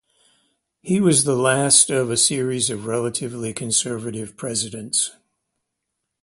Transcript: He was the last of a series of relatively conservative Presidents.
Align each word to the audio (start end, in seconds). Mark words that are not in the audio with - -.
He 0.81 0.99
was 0.99 1.25
the 1.25 1.35
last 1.35 1.91
of 1.91 2.09
a 2.09 2.17
series 2.17 2.71
of 2.71 2.87
relatively 2.87 3.53
conservative 3.53 4.35
Presidents. 4.35 5.11